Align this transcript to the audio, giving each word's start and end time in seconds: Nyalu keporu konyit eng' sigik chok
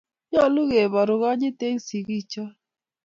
Nyalu 0.31 0.61
keporu 0.71 1.13
konyit 1.21 1.61
eng' 1.67 1.83
sigik 1.87 2.23
chok 2.31 2.51